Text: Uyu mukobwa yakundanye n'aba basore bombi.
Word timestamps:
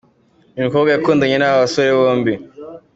Uyu 0.55 0.65
mukobwa 0.67 0.89
yakundanye 0.91 1.35
n'aba 1.37 1.61
basore 1.63 1.89
bombi. 1.97 2.33